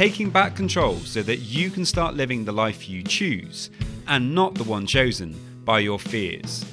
[0.00, 3.68] taking back control so that you can start living the life you choose
[4.08, 6.64] and not the one chosen by your fears.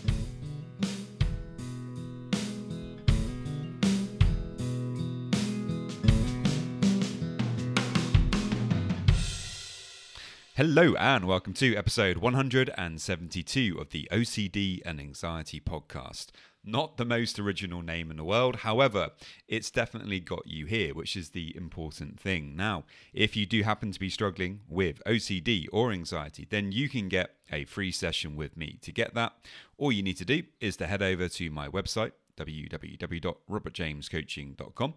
[10.55, 16.27] Hello, and welcome to episode 172 of the OCD and Anxiety Podcast.
[16.63, 18.57] Not the most original name in the world.
[18.57, 19.11] However,
[19.47, 22.57] it's definitely got you here, which is the important thing.
[22.57, 22.83] Now,
[23.13, 27.35] if you do happen to be struggling with OCD or anxiety, then you can get
[27.51, 28.79] a free session with me.
[28.81, 29.33] To get that,
[29.77, 34.93] all you need to do is to head over to my website, www.robertjamescoaching.com.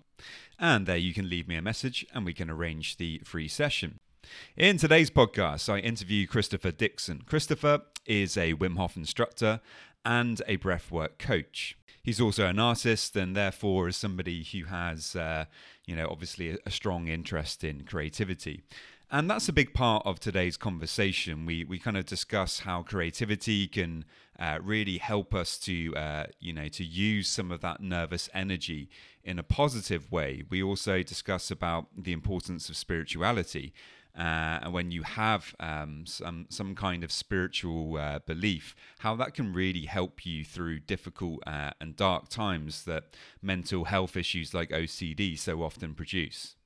[0.58, 4.00] And there you can leave me a message and we can arrange the free session.
[4.56, 7.22] In today's podcast, I interview Christopher Dickson.
[7.26, 9.60] Christopher is a Wim Hof instructor
[10.04, 11.76] and a breathwork coach.
[12.02, 15.44] He's also an artist, and therefore is somebody who has, uh,
[15.84, 18.62] you know, obviously a, a strong interest in creativity.
[19.12, 21.44] And that's a big part of today's conversation.
[21.44, 24.04] We we kind of discuss how creativity can
[24.38, 28.88] uh, really help us to uh, you know to use some of that nervous energy
[29.24, 30.44] in a positive way.
[30.48, 33.74] We also discuss about the importance of spirituality
[34.16, 39.34] uh, and when you have um, some some kind of spiritual uh, belief, how that
[39.34, 44.70] can really help you through difficult uh, and dark times that mental health issues like
[44.70, 46.56] OCD so often produce.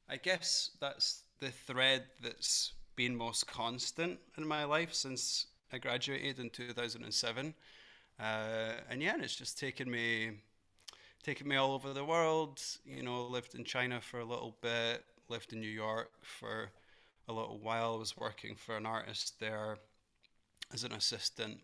[0.09, 6.39] I guess that's the thread that's been most constant in my life since I graduated
[6.39, 7.55] in 2007.
[8.19, 8.23] Uh,
[8.89, 10.31] and yeah, it's just taken me,
[11.23, 12.61] taken me all over the world.
[12.85, 16.71] You know, lived in China for a little bit, lived in New York for
[17.29, 17.99] a little while.
[17.99, 19.79] Was working for an artist there
[20.73, 21.61] as an assistant,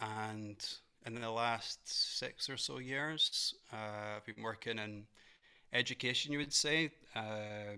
[0.00, 0.56] and
[1.06, 3.54] in the last six or so years.
[3.72, 5.06] Uh, I've been working in
[5.72, 7.76] education, you would say, uh,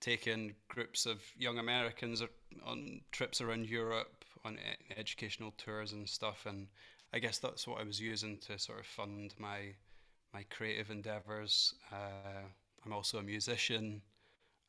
[0.00, 2.22] taking groups of young Americans
[2.64, 4.58] on trips around Europe on
[4.96, 6.46] educational tours and stuff.
[6.46, 6.68] And
[7.12, 9.74] I guess that's what I was using to sort of fund my
[10.34, 11.74] my creative endeavors.
[11.90, 12.44] Uh,
[12.84, 14.02] I'm also a musician.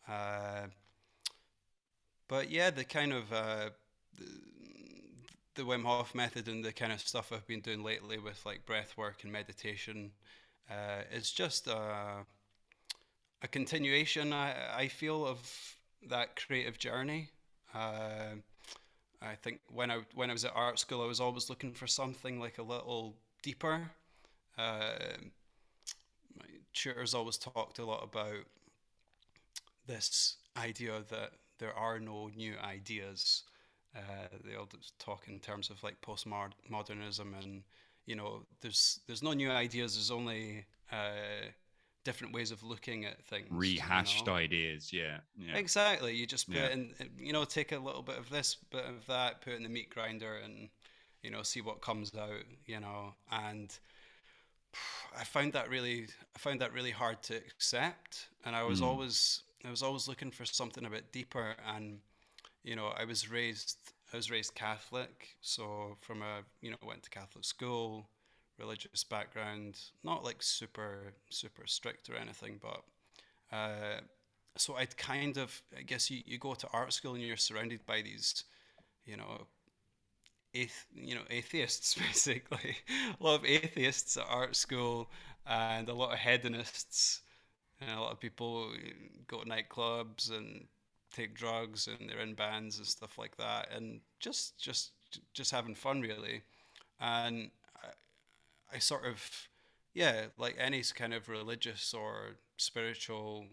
[0.07, 0.67] Uh,
[2.27, 3.69] but yeah, the kind of uh,
[4.17, 4.25] the,
[5.59, 8.65] the Wim Hof method and the kind of stuff I've been doing lately with like
[8.65, 10.11] breath work and meditation
[10.69, 11.01] uh,
[11.33, 12.25] just a,
[13.41, 15.39] a continuation, I, I feel, of
[16.07, 17.29] that creative journey.
[17.73, 18.35] Uh,
[19.21, 21.88] I think when I when I was at art school, I was always looking for
[21.88, 23.91] something like a little deeper.
[24.57, 25.17] Uh,
[26.38, 28.45] my tutors always talked a lot about
[29.88, 33.44] this idea that there are no new ideas.
[34.00, 37.63] Uh, they all talk in terms of like postmodernism, and
[38.06, 39.96] you know, there's there's no new ideas.
[39.96, 41.50] There's only uh,
[42.04, 43.48] different ways of looking at things.
[43.51, 44.38] Rehashed you know?
[44.38, 45.18] ideas, yeah.
[45.38, 45.56] yeah.
[45.56, 46.16] Exactly.
[46.16, 46.69] You just put yeah.
[46.69, 49.69] in, you know, take a little bit of this, bit of that, put in the
[49.69, 50.69] meat grinder, and
[51.22, 52.44] you know, see what comes out.
[52.66, 53.78] You know, and
[55.18, 58.86] I found that really, I found that really hard to accept, and I was mm.
[58.86, 62.00] always I was always looking for something a bit deeper, and
[62.69, 63.77] you know, I was raised
[64.13, 68.10] I was raised Catholic, so from a you know went to Catholic school,
[68.60, 72.81] religious background, not like super super strict or anything, but
[73.51, 74.01] uh,
[74.56, 77.86] so I'd kind of I guess you, you go to art school and you're surrounded
[77.88, 78.44] by these,
[79.06, 79.48] you know,
[80.56, 82.77] athe- you know atheists basically,
[83.19, 85.10] a lot of atheists at art school
[85.48, 87.22] and a lot of hedonists,
[87.81, 88.72] and a lot of people
[89.27, 90.68] go to nightclubs and
[91.11, 94.91] take drugs and they're in bands and stuff like that and just just
[95.33, 96.44] just having fun really.
[97.00, 97.51] And
[97.83, 99.47] I, I sort of
[99.94, 103.45] yeah like any kind of religious or spiritual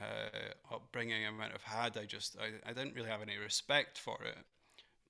[0.00, 3.98] uh, upbringing I might have had I just I, I didn't really have any respect
[3.98, 4.38] for it.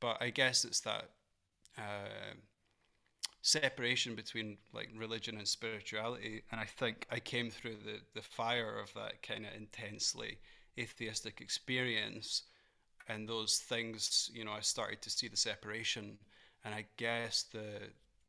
[0.01, 1.11] But I guess it's that
[1.79, 2.35] uh,
[3.43, 8.79] separation between like religion and spirituality and I think I came through the the fire
[8.81, 10.39] of that kind of intensely
[10.79, 12.43] atheistic experience
[13.09, 16.19] and those things you know i started to see the separation.
[16.65, 17.81] And i guess the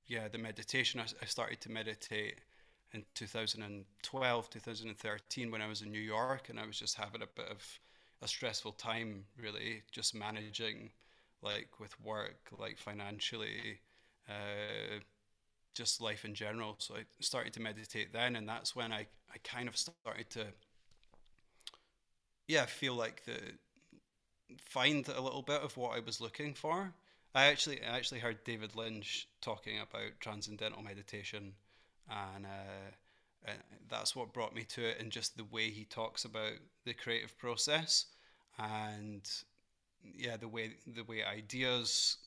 [0.06, 2.40] yeah the meditation i, I started to meditate
[2.94, 7.28] in 2012 2013 when i was in new york and i was just having a
[7.36, 7.80] bit of
[8.22, 10.92] a stressful time really just managing
[11.42, 13.80] like with work like financially
[14.30, 15.00] uh,
[15.74, 16.76] just life in general.
[16.80, 20.46] So i started to meditate then and that's when i, I kind of started to
[22.48, 23.38] yeah, I feel like the
[24.60, 26.94] find a little bit of what I was looking for.
[27.36, 31.54] I actually I actually heard David Lynch talking about transcendental meditation,
[32.10, 32.92] and, uh,
[33.46, 33.58] and
[33.90, 35.00] that's what brought me to it.
[35.00, 36.54] And just the way he talks about
[36.86, 38.06] the creative process,
[38.58, 39.30] and
[40.16, 42.18] yeah, the way the way ideas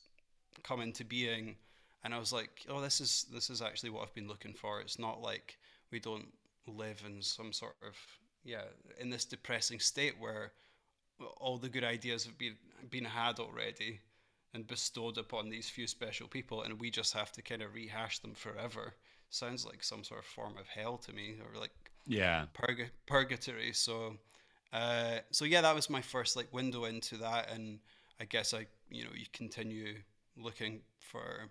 [0.63, 1.55] come into being.
[2.03, 4.81] And I was like, oh, this is this is actually what I've been looking for.
[4.81, 5.57] It's not like
[5.91, 6.31] we don't
[6.67, 7.95] live in some sort of
[8.43, 8.63] yeah,
[8.99, 10.51] in this depressing state where
[11.37, 12.55] all the good ideas have been
[12.89, 13.99] been had already
[14.53, 18.19] and bestowed upon these few special people, and we just have to kind of rehash
[18.19, 18.93] them forever.
[19.29, 21.71] Sounds like some sort of form of hell to me, or like
[22.05, 23.71] yeah, purg- purgatory.
[23.73, 24.17] So,
[24.73, 27.79] uh, so yeah, that was my first like window into that, and
[28.19, 29.95] I guess I, you know, you continue
[30.35, 31.49] looking for,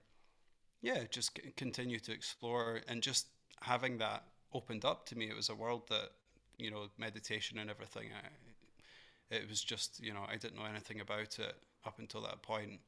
[0.82, 3.28] yeah, just c- continue to explore, and just
[3.62, 5.30] having that opened up to me.
[5.30, 6.10] It was a world that
[6.60, 8.08] you know meditation and everything.
[8.12, 11.54] I, it was just you know I didn't know anything about it
[11.86, 12.80] up until that point,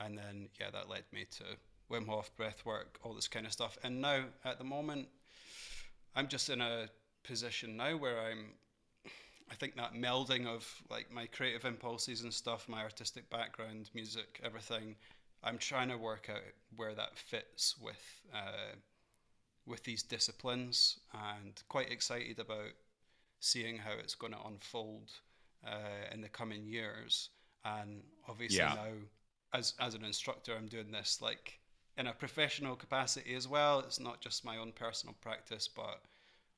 [0.00, 1.44] and then yeah, that led me to
[1.90, 3.78] Wim Hof breath work, all this kind of stuff.
[3.82, 5.08] And now at the moment,
[6.14, 6.88] I'm just in a
[7.22, 8.52] position now where I'm.
[9.50, 14.40] I think that melding of like my creative impulses and stuff, my artistic background, music,
[14.42, 14.96] everything.
[15.42, 16.40] I'm trying to work out
[16.74, 18.74] where that fits with uh,
[19.66, 22.72] with these disciplines, and quite excited about
[23.44, 25.10] seeing how it's going to unfold
[25.66, 27.30] uh, in the coming years.
[27.64, 28.74] And obviously yeah.
[28.74, 28.92] now,
[29.52, 31.60] as as an instructor, I'm doing this like
[31.96, 33.80] in a professional capacity as well.
[33.80, 36.00] It's not just my own personal practice, but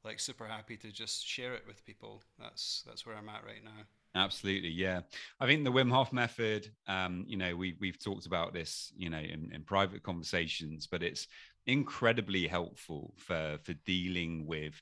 [0.05, 2.23] like super happy to just share it with people.
[2.39, 3.85] That's that's where I'm at right now.
[4.15, 5.01] Absolutely, yeah.
[5.41, 6.71] I think the Wim Hof method.
[6.89, 11.03] Um, you know, we we've talked about this, you know, in, in private conversations, but
[11.03, 11.27] it's
[11.67, 14.81] incredibly helpful for for dealing with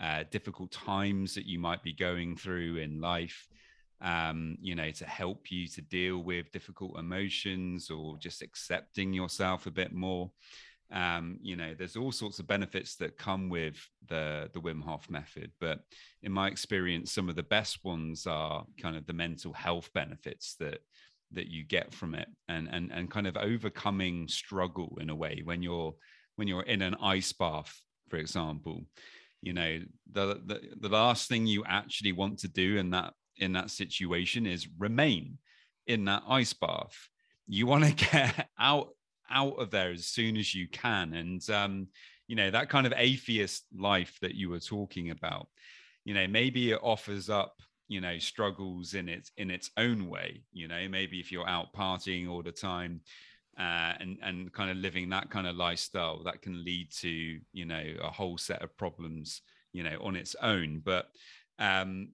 [0.00, 3.46] uh, difficult times that you might be going through in life
[4.00, 9.66] um, you know, to help you to deal with difficult emotions or just accepting yourself
[9.66, 10.30] a bit more.
[10.92, 13.76] Um, you know, there's all sorts of benefits that come with
[14.08, 15.80] the the Wim Hof method, but
[16.22, 20.54] in my experience, some of the best ones are kind of the mental health benefits
[20.60, 20.78] that
[21.32, 25.40] that you get from it, and and and kind of overcoming struggle in a way
[25.42, 25.92] when you're
[26.36, 27.74] when you're in an ice bath,
[28.08, 28.84] for example
[29.46, 29.78] you know
[30.10, 34.44] the, the the last thing you actually want to do in that in that situation
[34.44, 35.38] is remain
[35.86, 37.08] in that ice bath.
[37.46, 38.88] You want to get out
[39.30, 41.14] out of there as soon as you can.
[41.14, 41.86] And um
[42.26, 45.46] you know that kind of atheist life that you were talking about
[46.04, 47.54] you know maybe it offers up
[47.86, 50.42] you know struggles in its in its own way.
[50.52, 53.00] You know maybe if you're out partying all the time
[53.58, 57.64] uh, and and kind of living that kind of lifestyle that can lead to you
[57.64, 60.82] know a whole set of problems you know on its own.
[60.84, 61.06] But
[61.58, 62.08] um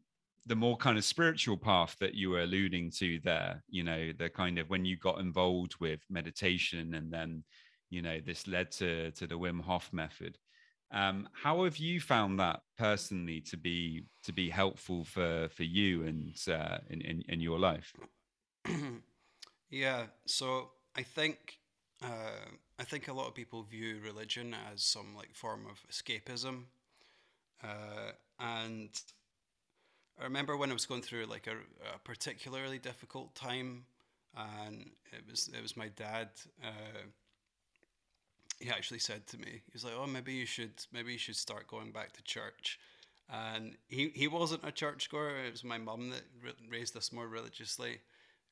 [0.47, 4.29] the more kind of spiritual path that you were alluding to there you know the
[4.29, 7.45] kind of when you got involved with meditation and then
[7.91, 10.37] you know this led to to the wim hof method
[10.93, 16.05] um, how have you found that personally to be to be helpful for for you
[16.05, 17.93] and uh, in, in in your life?
[19.71, 21.59] Yeah so I think
[22.03, 26.65] uh, I think a lot of people view religion as some like form of escapism,
[27.63, 28.91] uh, and
[30.21, 31.57] I remember when I was going through like a,
[31.95, 33.85] a particularly difficult time,
[34.37, 36.29] and it was it was my dad.
[36.63, 37.07] Uh,
[38.61, 41.37] he actually said to me, he was like, "Oh, maybe you should maybe you should
[41.37, 42.79] start going back to church."
[43.29, 45.39] And he, he wasn't a churchgoer.
[45.47, 46.23] It was my mum that
[46.69, 48.01] raised us more religiously,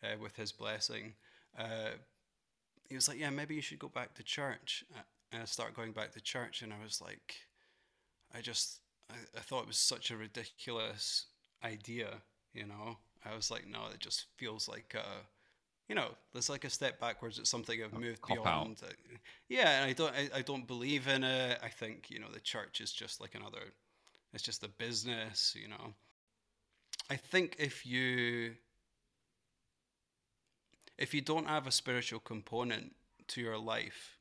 [0.02, 1.14] uh, with his blessing.
[1.58, 1.90] Uh,
[2.90, 5.00] he was like, "Yeah, maybe you should go back to church." Uh,
[5.32, 7.36] and I start going back to church, and I was like,
[8.34, 11.26] I just I, I thought it was such a ridiculous
[11.64, 12.08] idea,
[12.52, 12.98] you know.
[13.24, 15.22] I was like, no, it just feels like uh,
[15.88, 17.38] you know, there's like a step backwards.
[17.38, 18.80] It's something I've moved Cop beyond.
[18.84, 18.94] Out.
[19.48, 21.58] Yeah, and I don't, I, I don't believe in it.
[21.62, 23.72] I think you know the church is just like another.
[24.32, 25.94] It's just a business, you know.
[27.10, 28.52] I think if you
[31.00, 32.94] if you don't have a spiritual component
[33.28, 34.18] to your life,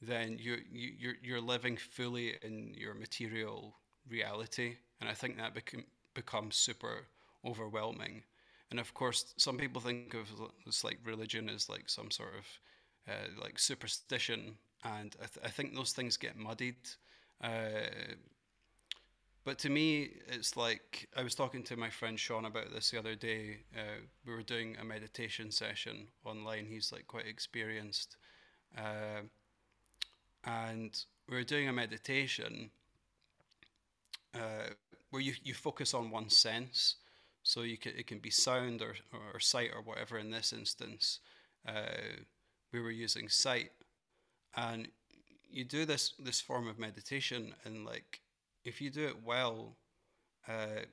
[0.00, 3.74] then you you you're you're living fully in your material
[4.08, 7.06] reality, and I think that become becomes super
[7.44, 8.22] overwhelming.
[8.70, 10.28] And of course, some people think of
[10.64, 12.46] this like religion as like some sort of
[13.08, 16.76] uh, like superstition, and I, th- I, think those things get muddied.
[17.42, 18.14] Uh,
[19.44, 22.98] but to me, it's like I was talking to my friend Sean about this the
[22.98, 23.58] other day.
[23.76, 26.66] Uh, we were doing a meditation session online.
[26.66, 28.16] He's like quite experienced,
[28.78, 29.22] uh,
[30.44, 32.70] and we were doing a meditation
[34.34, 34.70] uh,
[35.10, 36.96] where you, you focus on one sense.
[37.44, 40.18] So you can, it can be sound or, or sight or whatever.
[40.18, 41.18] In this instance,
[41.66, 42.22] uh,
[42.72, 43.72] we were using sight,
[44.56, 44.88] and
[45.50, 48.21] you do this this form of meditation, and like
[48.64, 49.76] if you do it well,
[50.48, 50.84] uh,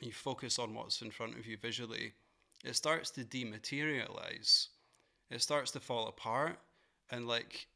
[0.00, 2.12] you focus on what's in front of you visually,
[2.64, 4.68] it starts to dematerialize.
[5.30, 6.58] It starts to fall apart,
[7.10, 7.66] and like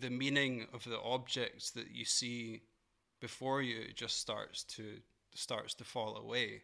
[0.00, 2.62] the meaning of the objects that you see
[3.20, 4.84] before you just starts to
[5.34, 6.62] starts to fall away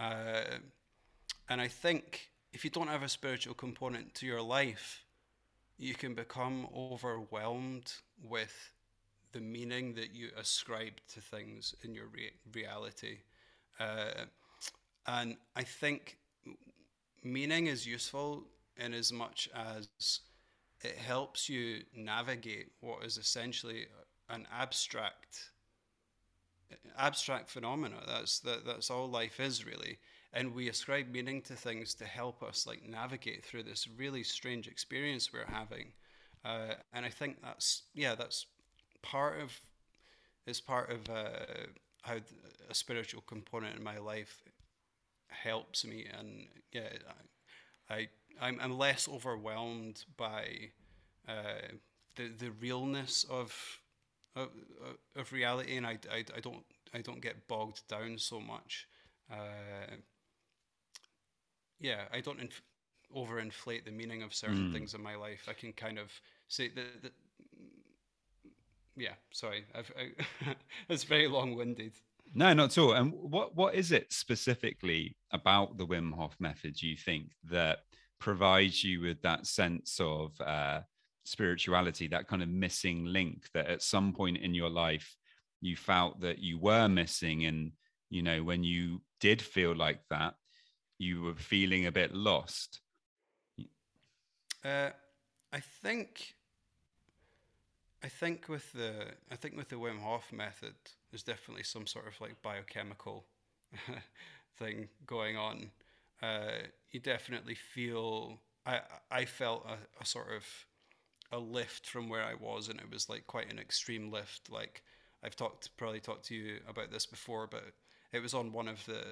[0.00, 0.58] uh,
[1.48, 5.04] and I think if you don't have a spiritual component to your life,
[5.78, 7.92] you can become overwhelmed
[8.22, 8.72] with
[9.32, 13.18] the meaning that you ascribe to things in your re- reality.
[13.78, 14.24] Uh,
[15.06, 16.18] and I think
[17.22, 18.44] meaning is useful
[18.76, 19.88] in as much as
[20.82, 23.86] it helps you navigate what is essentially
[24.28, 25.50] an abstract
[26.96, 27.96] abstract phenomena.
[28.06, 29.98] That's that, that's all life is really.
[30.32, 34.68] And we ascribe meaning to things to help us like navigate through this really strange
[34.68, 35.92] experience we're having.
[36.44, 38.46] Uh, and I think that's yeah, that's
[39.02, 39.60] part of
[40.46, 41.66] is part of uh,
[42.02, 42.16] how
[42.68, 44.42] a spiritual component in my life
[45.28, 46.06] helps me.
[46.18, 46.88] And yeah,
[47.88, 48.08] I, I
[48.40, 50.70] I'm, I'm less overwhelmed by
[51.28, 51.76] uh,
[52.16, 53.80] the the realness of
[54.36, 54.48] of,
[55.16, 56.64] of reality, and I, I, I don't
[56.94, 58.86] I don't get bogged down so much.
[59.30, 59.96] Uh,
[61.78, 62.62] yeah, I don't inf-
[63.16, 64.72] overinflate the meaning of certain mm.
[64.72, 65.46] things in my life.
[65.48, 66.10] I can kind of
[66.48, 67.12] say that.
[69.00, 70.54] That yeah, sorry, I've, I,
[70.88, 71.92] it's very long-winded.
[72.34, 72.92] No, not at all.
[72.92, 77.78] And what what is it specifically about the Wim Hof method you think that
[78.20, 80.80] provides you with that sense of uh,
[81.24, 85.16] spirituality, that kind of missing link that at some point in your life
[85.60, 87.46] you felt that you were missing.
[87.46, 87.72] And,
[88.10, 90.34] you know, when you did feel like that,
[90.98, 92.80] you were feeling a bit lost.
[94.64, 94.90] Uh,
[95.52, 96.34] I think.
[98.02, 100.74] I think with the I think with the Wim Hof method,
[101.10, 103.26] there's definitely some sort of like biochemical
[104.58, 105.70] thing going on.
[106.22, 108.80] Uh, you definitely feel I
[109.10, 110.44] I felt a, a sort of
[111.32, 114.50] a lift from where I was, and it was like quite an extreme lift.
[114.50, 114.82] Like
[115.22, 117.64] I've talked probably talked to you about this before, but
[118.12, 119.02] it was on one of the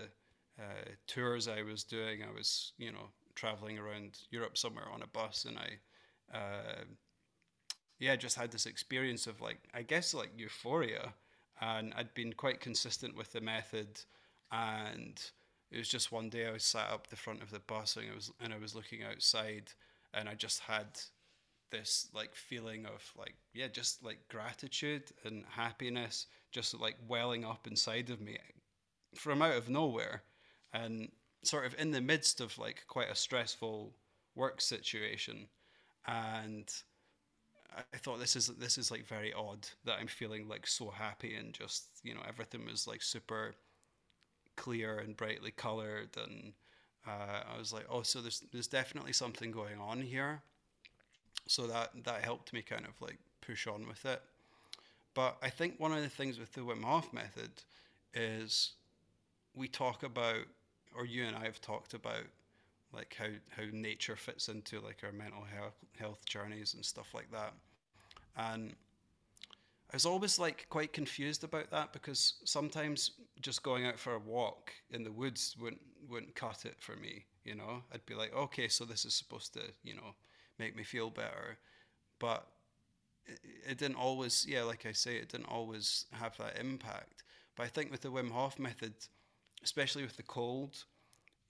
[0.59, 2.23] uh, tours I was doing.
[2.23, 6.85] I was you know traveling around Europe somewhere on a bus, and I uh,
[7.99, 11.15] yeah just had this experience of like I guess like euphoria,
[11.61, 14.01] and I'd been quite consistent with the method,
[14.53, 15.21] and
[15.71, 18.07] it was just one day I was sat up the front of the bus and
[18.11, 19.73] I was and I was looking outside,
[20.15, 20.99] and I just had
[21.71, 27.67] this like feeling of like yeah just like gratitude and happiness just like welling up
[27.67, 28.39] inside of me
[29.15, 30.23] from out of nowhere
[30.73, 31.11] and
[31.43, 33.93] sort of in the midst of like quite a stressful
[34.35, 35.47] work situation
[36.07, 36.73] and
[37.77, 41.35] I thought this is this is like very odd that I'm feeling like so happy
[41.35, 43.55] and just you know everything was like super
[44.57, 46.53] clear and brightly colored and
[47.07, 50.43] uh, I was like oh so there's there's definitely something going on here
[51.47, 54.23] so that that helped me kind of like push on with it.
[55.15, 57.51] But I think one of the things with the Wim Hof method
[58.15, 58.73] is
[59.55, 60.45] we talk about,
[60.95, 62.25] or you and I have talked about,
[62.93, 67.31] like how how nature fits into like our mental health health journeys and stuff like
[67.33, 67.53] that,
[68.37, 68.75] and
[69.91, 74.19] I was always like quite confused about that because sometimes just going out for a
[74.19, 77.25] walk in the woods wouldn't wouldn't cut it for me.
[77.45, 80.15] You know, I'd be like, okay, so this is supposed to you know
[80.59, 81.59] make me feel better,
[82.19, 82.47] but
[83.27, 83.41] it,
[83.71, 84.47] it didn't always.
[84.47, 87.23] Yeah, like I say, it didn't always have that impact.
[87.57, 88.95] But I think with the Wim Hof method,
[89.65, 90.85] especially with the cold,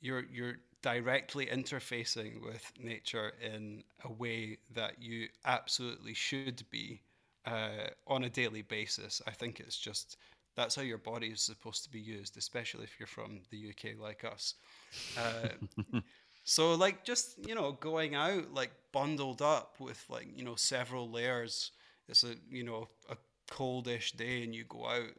[0.01, 7.03] you're you're directly interfacing with nature in a way that you absolutely should be
[7.47, 9.21] uh, on a daily basis.
[9.27, 10.17] I think it's just
[10.59, 13.97] that's how your body is supposed to be used, especially if you're from the UK
[14.01, 14.55] like us.
[15.17, 16.01] Uh,
[16.45, 21.11] so, like, just you know, going out like bundled up with like you know several
[21.11, 21.71] layers.
[22.09, 23.17] It's a you know a
[23.49, 25.11] coldish day, and you go out,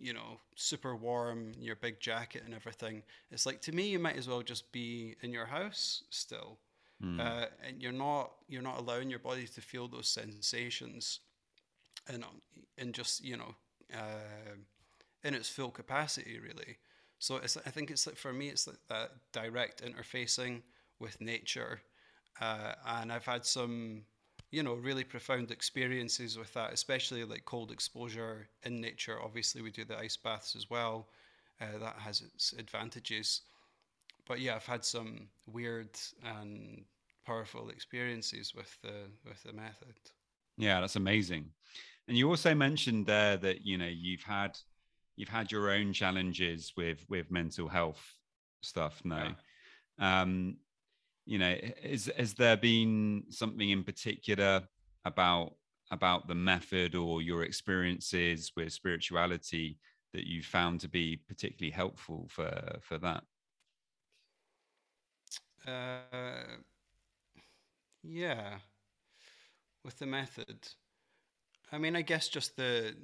[0.00, 3.02] you know, super warm, your big jacket and everything.
[3.30, 6.58] It's like to me, you might as well just be in your house still.
[7.02, 7.20] Mm.
[7.20, 11.20] Uh, and you're not you're not allowing your body to feel those sensations
[12.08, 12.24] and
[12.78, 13.54] and just you know
[13.94, 14.54] uh,
[15.24, 16.78] in its full capacity really.
[17.18, 20.62] So it's I think it's like for me it's like that direct interfacing
[20.98, 21.80] with nature,
[22.40, 24.02] uh, and I've had some
[24.52, 29.18] you know really profound experiences with that, especially like cold exposure in nature.
[29.20, 31.08] Obviously, we do the ice baths as well.
[31.60, 33.42] Uh, that has its advantages,
[34.28, 35.90] but yeah, I've had some weird
[36.24, 36.84] and
[37.26, 39.94] powerful experiences with the with the method.
[40.58, 41.46] Yeah, that's amazing.
[42.08, 44.58] And you also mentioned there that you know you've had
[45.16, 48.18] you've had your own challenges with with mental health
[48.60, 49.00] stuff.
[49.04, 49.32] No,
[49.98, 50.22] yeah.
[50.22, 50.56] um,
[51.24, 54.62] you know, is has there been something in particular
[55.04, 55.54] about
[55.90, 59.78] about the method or your experiences with spirituality
[60.12, 63.22] that you found to be particularly helpful for for that?
[65.66, 66.56] Uh,
[68.02, 68.58] yeah,
[69.84, 70.68] with the method.
[71.70, 72.94] I mean, I guess just the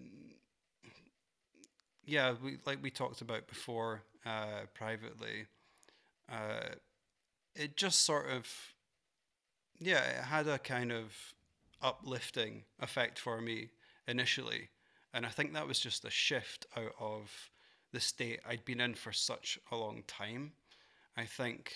[2.04, 5.46] yeah, we like we talked about before uh, privately.
[6.30, 6.74] Uh,
[7.58, 8.46] it just sort of
[9.80, 11.14] yeah, it had a kind of
[11.82, 13.70] uplifting effect for me
[14.06, 14.70] initially,
[15.14, 17.50] and I think that was just a shift out of
[17.92, 20.52] the state I'd been in for such a long time.
[21.16, 21.72] I think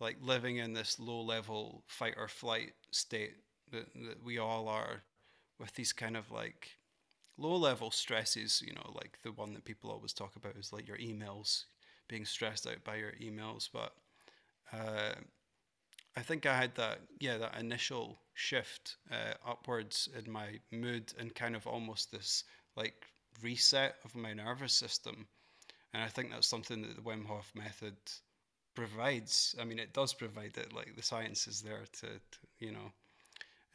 [0.00, 3.34] like living in this low level fight or flight state
[3.72, 5.02] that, that we all are
[5.58, 6.78] with these kind of like
[7.38, 10.86] low level stresses, you know, like the one that people always talk about is like
[10.86, 11.64] your emails,
[12.08, 13.68] being stressed out by your emails.
[13.72, 13.92] But
[14.72, 15.14] uh,
[16.16, 21.34] I think I had that, yeah, that initial shift uh, upwards in my mood and
[21.34, 23.06] kind of almost this like
[23.42, 25.28] reset of my nervous system.
[25.94, 27.96] And I think that's something that the Wim Hof method
[28.74, 29.54] provides.
[29.60, 30.72] I mean, it does provide it.
[30.72, 32.92] Like the science is there to, to you know,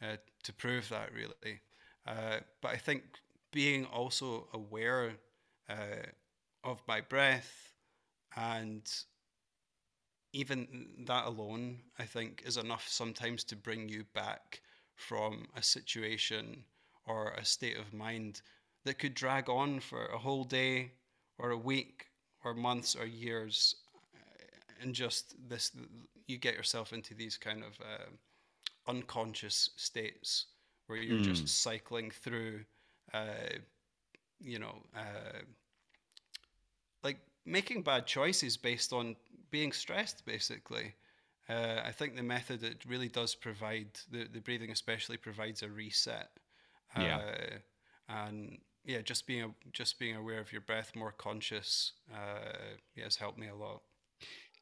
[0.02, 1.60] uh, to prove that really.
[2.06, 3.02] Uh, but I think
[3.52, 5.12] being also aware
[5.68, 6.06] uh,
[6.64, 7.72] of my breath
[8.36, 8.82] and
[10.32, 14.62] even that alone, I think, is enough sometimes to bring you back
[14.96, 16.64] from a situation
[17.06, 18.40] or a state of mind
[18.84, 20.92] that could drag on for a whole day
[21.38, 22.06] or a week
[22.44, 23.76] or months or years.
[24.80, 25.70] And just this,
[26.26, 28.10] you get yourself into these kind of uh,
[28.88, 30.46] unconscious states
[30.86, 31.24] where you're mm.
[31.24, 32.64] just cycling through,
[33.14, 33.58] uh,
[34.40, 35.40] you know, uh,
[37.44, 39.16] making bad choices based on
[39.50, 40.94] being stressed, basically.
[41.48, 45.68] Uh, I think the method it really does provide the the breathing especially provides a
[45.68, 46.30] reset.
[46.96, 47.18] Yeah.
[47.18, 47.58] Uh,
[48.08, 53.04] and yeah, just being a, just being aware of your breath, more conscious, uh, yeah,
[53.04, 53.82] has helped me a lot.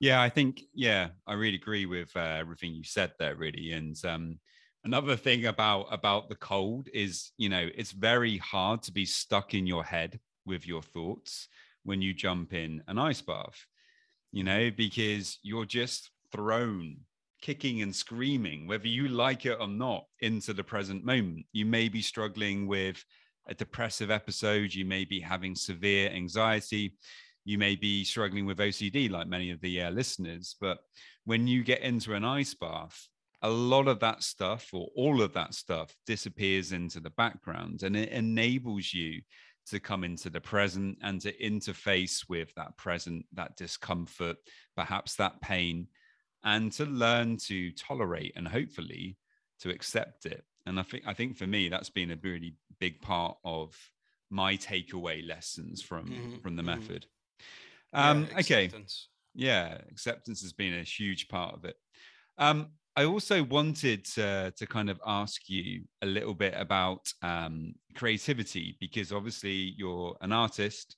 [0.00, 3.96] Yeah, I think yeah, I really agree with uh, everything you said there, really, and
[4.04, 4.38] um,
[4.84, 9.52] another thing about about the cold is you know it's very hard to be stuck
[9.54, 11.48] in your head with your thoughts
[11.84, 13.66] when you jump in an ice bath
[14.32, 16.96] you know because you're just thrown
[17.40, 21.46] kicking and screaming whether you like it or not into the present moment.
[21.52, 23.02] You may be struggling with
[23.46, 26.94] a depressive episode you may be having severe anxiety
[27.44, 30.78] you may be struggling with ocd like many of the uh, listeners but
[31.24, 33.08] when you get into an ice bath
[33.42, 37.96] a lot of that stuff or all of that stuff disappears into the background and
[37.96, 39.20] it enables you
[39.70, 44.36] to come into the present and to interface with that present, that discomfort,
[44.76, 45.88] perhaps that pain,
[46.44, 49.16] and to learn to tolerate and hopefully
[49.60, 50.44] to accept it.
[50.66, 53.74] And I think I think for me that's been a really big part of
[54.30, 56.38] my takeaway lessons from mm-hmm.
[56.38, 56.80] from the mm-hmm.
[56.80, 57.06] method.
[57.92, 58.70] Um, yeah, okay.
[59.34, 61.76] Yeah, acceptance has been a huge part of it.
[62.38, 67.74] Um, I also wanted to, to kind of ask you a little bit about um,
[67.94, 70.96] creativity because obviously you're an artist.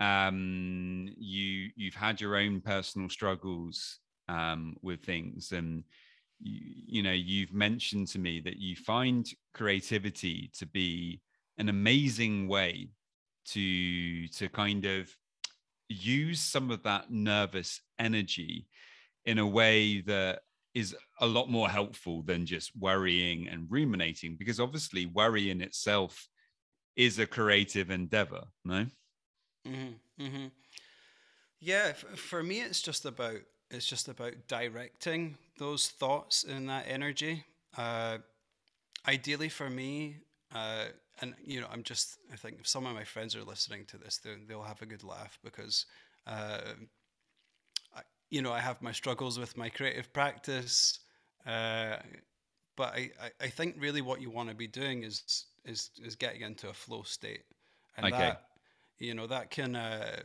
[0.00, 5.84] Um, you you've had your own personal struggles um, with things, and
[6.40, 11.20] you, you know you've mentioned to me that you find creativity to be
[11.58, 12.88] an amazing way
[13.48, 15.14] to to kind of
[15.90, 18.66] use some of that nervous energy
[19.26, 20.40] in a way that
[20.74, 26.28] is a lot more helpful than just worrying and ruminating because obviously worry in itself
[26.96, 28.86] is a creative endeavor no
[29.66, 30.46] mm-hmm, mm-hmm.
[31.60, 33.38] yeah for me it's just about
[33.70, 37.44] it's just about directing those thoughts and that energy
[37.76, 38.18] uh,
[39.06, 40.16] ideally for me
[40.54, 40.86] uh,
[41.20, 43.98] and you know i'm just i think if some of my friends are listening to
[43.98, 45.86] this they, they'll have a good laugh because
[46.26, 46.60] uh,
[48.30, 51.00] you know, I have my struggles with my creative practice,
[51.46, 51.96] uh,
[52.76, 56.14] but I, I, I, think really what you want to be doing is is is
[56.14, 57.44] getting into a flow state,
[57.96, 58.18] and okay.
[58.18, 58.44] that
[58.98, 59.76] you know that can.
[59.76, 60.20] Uh,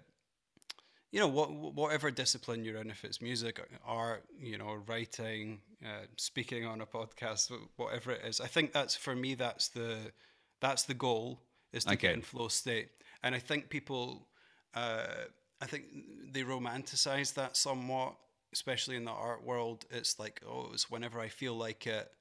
[1.11, 6.07] you know, what, whatever discipline you're in, if it's music, art, you know, writing, uh,
[6.17, 9.33] speaking on a podcast, whatever it is, I think that's for me.
[9.33, 10.11] That's the
[10.59, 11.39] that's the goal
[11.71, 12.07] is to okay.
[12.07, 12.89] get in flow state.
[13.23, 14.27] And I think people,
[14.73, 15.25] uh,
[15.65, 15.85] I think
[16.31, 18.13] they romanticize that somewhat,
[18.53, 19.85] especially in the art world.
[19.89, 22.11] It's like, oh, it's whenever I feel like it,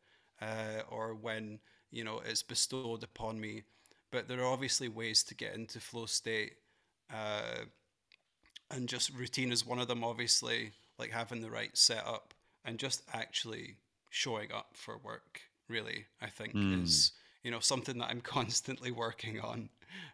[0.41, 1.59] uh, or when
[1.91, 3.65] you know it's bestowed upon me.
[4.11, 6.55] But there are obviously ways to get into flow state,
[7.13, 7.67] uh,
[8.71, 10.03] and just routine is one of them.
[10.03, 12.33] Obviously, like having the right setup
[12.65, 13.77] and just actually
[14.09, 15.43] showing up for work.
[15.69, 16.83] Really, I think mm.
[16.83, 19.69] is you know something that I'm constantly working on.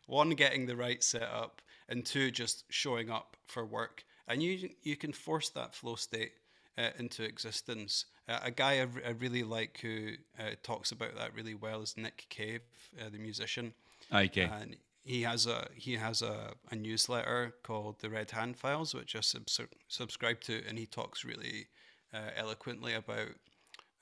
[0.09, 4.05] One, getting the right setup, and two, just showing up for work.
[4.29, 6.33] And you you can force that flow state
[6.79, 8.07] uh, into existence.
[8.29, 11.83] Uh, a guy I, r- I really like who uh, talks about that really well
[11.83, 12.63] is Nick Cave,
[13.01, 13.75] uh, the musician.
[14.13, 14.45] Okay.
[14.45, 19.17] And he has a he has a, a newsletter called the Red Hand Files, which
[19.17, 21.67] I sub- subscribe to, and he talks really
[22.15, 23.29] uh, eloquently about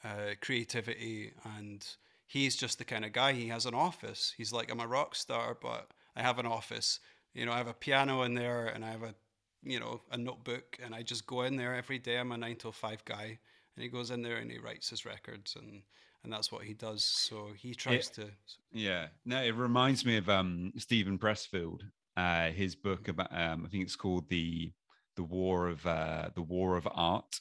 [0.04, 1.84] uh, creativity and
[2.26, 5.14] he's just the kind of guy he has an office he's like i'm a rock
[5.14, 7.00] star but i have an office
[7.34, 9.14] you know, I have a piano in there and I have a,
[9.62, 12.18] you know, a notebook and I just go in there every day.
[12.18, 13.38] I'm a nine to five guy
[13.76, 15.82] and he goes in there and he writes his records and,
[16.24, 17.04] and that's what he does.
[17.04, 18.30] So he tries it, to.
[18.72, 19.08] Yeah.
[19.24, 21.82] No, it reminds me of um, Steven Pressfield,
[22.16, 24.72] uh, his book about, um, I think it's called the,
[25.16, 27.40] the war of, uh, the war of art.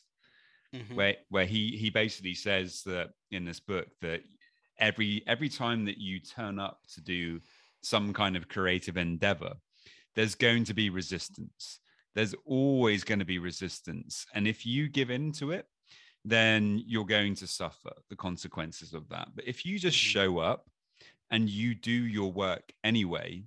[0.76, 0.96] Mm-hmm.
[0.96, 4.20] Where, where he he basically says that in this book that
[4.78, 7.40] every every time that you turn up to do
[7.82, 9.54] some kind of creative endeavor
[10.18, 11.80] there's going to be resistance.
[12.16, 14.26] There's always going to be resistance.
[14.34, 15.68] And if you give in to it,
[16.26, 19.30] then you're going to suffer the consequences of that.
[19.36, 20.20] But if you just mm-hmm.
[20.20, 20.66] show up
[21.30, 23.44] and you do your work anyway,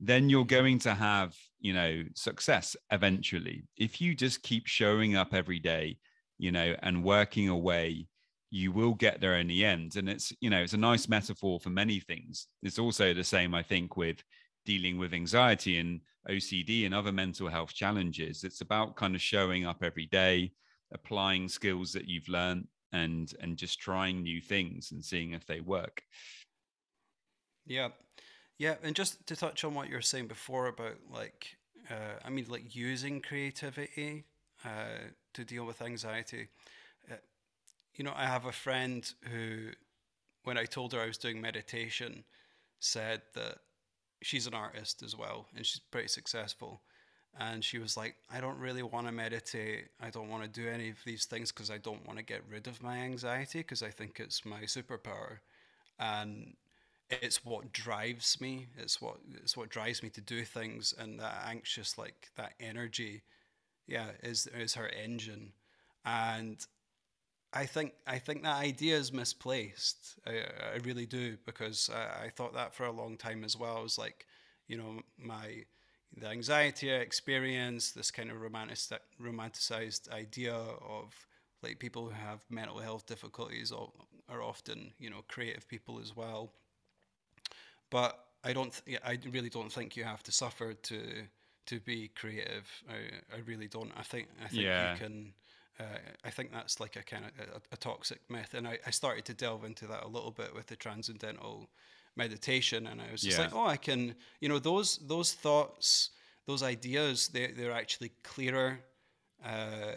[0.00, 3.64] then you're going to have, you know, success eventually.
[3.76, 5.98] If you just keep showing up every day,
[6.38, 8.06] you know, and working away,
[8.50, 9.96] you will get there in the end.
[9.96, 12.46] And it's, you know, it's a nice metaphor for many things.
[12.62, 14.24] It's also the same, I think, with
[14.70, 18.44] dealing with anxiety and OCD and other mental health challenges.
[18.44, 20.52] It's about kind of showing up every day,
[20.92, 25.60] applying skills that you've learned and and just trying new things and seeing if they
[25.60, 26.02] work.
[27.66, 27.88] Yeah.
[28.58, 31.56] Yeah, and just to touch on what you were saying before about like
[31.90, 34.24] uh, I mean like using creativity
[34.64, 35.00] uh,
[35.34, 36.48] to deal with anxiety.
[37.10, 37.22] Uh,
[37.96, 39.02] you know, I have a friend
[39.32, 39.70] who
[40.44, 42.24] when I told her I was doing meditation
[42.80, 43.58] said that
[44.22, 46.82] she's an artist as well, and she's pretty successful.
[47.38, 49.88] And she was like, I don't really want to meditate.
[50.00, 52.42] I don't want to do any of these things because I don't want to get
[52.48, 55.38] rid of my anxiety because I think it's my superpower.
[55.98, 56.54] And
[57.10, 58.66] it's what drives me.
[58.76, 60.92] It's what it's what drives me to do things.
[60.98, 63.22] And that anxious, like that energy,
[63.86, 65.52] yeah, is is her engine.
[66.04, 66.64] And
[67.52, 70.18] I think I think that idea is misplaced.
[70.26, 70.42] I,
[70.74, 73.76] I really do because I, I, thought that for a long time as well.
[73.76, 74.26] I was like,
[74.68, 75.64] you know, my
[76.16, 78.78] the anxiety I experienced, this kind of romantic,
[79.20, 81.14] romanticized idea of
[81.62, 86.52] like people who have mental health difficulties are often you know creative people as well.
[87.90, 88.80] But I don't.
[88.86, 91.00] Th- I really don't think you have to suffer to
[91.66, 92.68] to be creative.
[92.88, 93.92] I, I really don't.
[93.98, 94.92] I think I think yeah.
[94.92, 95.32] you can
[95.80, 98.90] uh, I think that's like a kind of a, a toxic myth, and I, I,
[98.90, 101.70] started to delve into that a little bit with the transcendental
[102.16, 103.44] meditation, and I was just yeah.
[103.44, 106.10] like, oh, I can, you know, those those thoughts,
[106.46, 108.80] those ideas they they're actually clearer,
[109.44, 109.92] uh,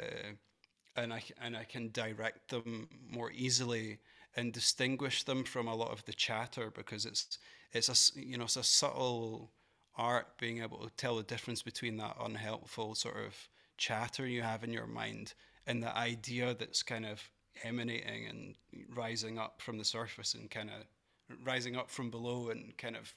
[0.95, 3.99] and I and I can direct them more easily
[4.35, 7.39] and distinguish them from a lot of the chatter because it's
[7.73, 9.51] it's a you know it's a subtle
[9.95, 13.35] art being able to tell the difference between that unhelpful sort of
[13.77, 15.33] chatter you have in your mind
[15.67, 17.21] and the idea that's kind of
[17.63, 18.55] emanating and
[18.93, 23.13] rising up from the surface and kind of rising up from below and kind of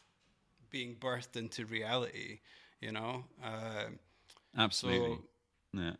[0.70, 2.40] being birthed into reality
[2.80, 3.24] you know?
[3.42, 3.98] Um,
[4.56, 5.18] absolutely.
[5.74, 5.92] so, yeah.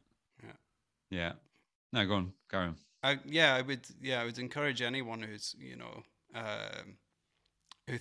[0.43, 0.53] Yeah.
[1.11, 1.33] Yeah.
[1.93, 2.77] No go on go on.
[3.03, 6.03] I, yeah i would yeah i would encourage anyone who's you know
[6.35, 6.97] um,
[7.89, 7.99] who,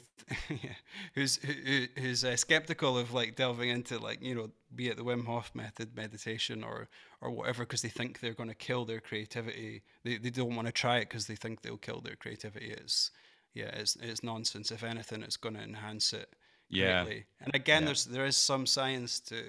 [1.14, 5.04] who's who, who's uh, skeptical of like delving into like you know be it the
[5.04, 6.88] Wim Hof method meditation or
[7.22, 10.68] or whatever because they think they're going to kill their creativity they, they don't want
[10.68, 13.12] to try it because they think they'll kill their creativity it's
[13.54, 16.34] yeah it's, it's nonsense if anything it's going to enhance it
[16.70, 17.26] yeah greatly.
[17.42, 17.88] and again yeah.
[17.88, 19.42] there's there is some science to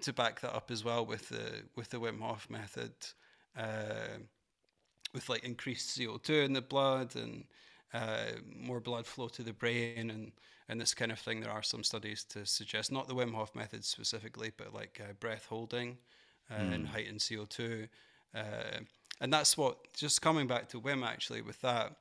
[0.00, 2.92] to back that up as well with the with the Wim Hof method
[3.56, 4.18] uh,
[5.12, 7.44] with like increased CO2 in the blood and
[7.94, 8.26] uh,
[8.56, 10.32] more blood flow to the brain and
[10.68, 11.40] and this kind of thing.
[11.40, 15.12] There are some studies to suggest not the Wim Hof method specifically, but like uh,
[15.20, 15.98] breath holding
[16.50, 16.74] uh, mm.
[16.74, 17.88] and heightened CO two,
[18.34, 18.80] uh,
[19.20, 19.92] and that's what.
[19.94, 21.94] Just coming back to Wim actually with that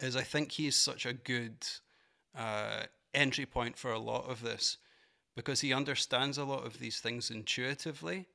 [0.00, 1.54] is I think he's such a good
[2.36, 4.78] uh, entry point for a lot of this
[5.36, 8.26] because he understands a lot of these things intuitively.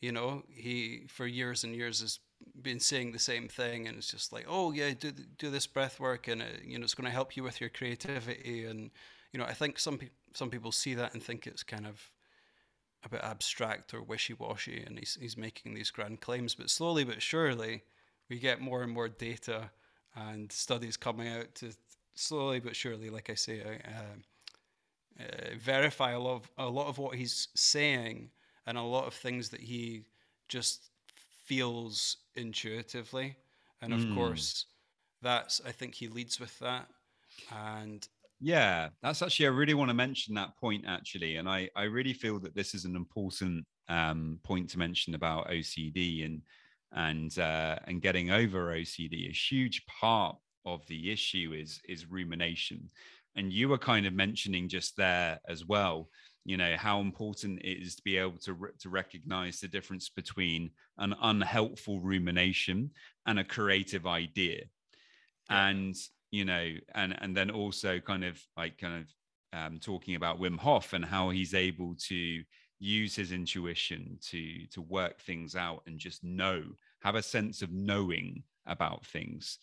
[0.00, 2.18] You know, he for years and years has
[2.62, 5.98] been saying the same thing and it's just like oh yeah do do this breath
[5.98, 8.64] work and it, you know it's going to help you with your creativity.
[8.64, 8.90] And
[9.32, 12.10] you know i think some people some people see that and think it's kind of
[13.04, 17.22] a bit abstract or wishy-washy and he's, he's making these grand claims but slowly but
[17.22, 17.82] surely
[18.28, 19.70] we get more and more data
[20.14, 21.72] and studies coming out to
[22.14, 25.24] slowly but surely like i say uh, uh,
[25.58, 28.30] verify a lot of a lot of what he's saying
[28.66, 30.02] and a lot of things that he
[30.48, 30.89] just
[31.50, 33.34] feels intuitively.
[33.82, 34.14] And of mm.
[34.14, 34.66] course,
[35.20, 36.86] that's, I think he leads with that.
[37.52, 38.06] And
[38.38, 41.36] yeah, that's actually, I really want to mention that point actually.
[41.36, 45.48] And I, I really feel that this is an important um, point to mention about
[45.48, 46.40] OCD and,
[46.92, 49.28] and, uh, and getting over OCD.
[49.28, 52.88] A huge part of the issue is, is rumination.
[53.34, 56.10] And you were kind of mentioning just there as well
[56.44, 60.70] you know how important it is to be able to to recognize the difference between
[60.98, 62.90] an unhelpful rumination
[63.26, 64.62] and a creative idea
[65.50, 65.68] yeah.
[65.68, 65.94] and
[66.30, 69.08] you know and and then also kind of like kind of
[69.52, 72.42] um, talking about Wim Hof and how he's able to
[72.78, 76.62] use his intuition to to work things out and just know
[77.02, 79.58] have a sense of knowing about things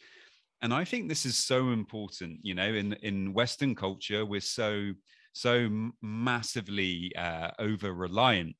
[0.61, 4.91] and i think this is so important you know in in western culture we're so
[5.37, 8.55] so massively uh, over reliant